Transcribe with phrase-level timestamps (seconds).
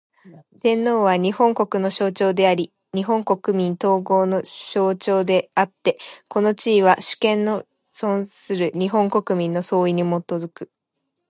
[0.63, 10.71] 天皇は、日本国の象徴であり日本国民統合の象徴であつて、この地位は、主権の存する日本国民の総意に基く。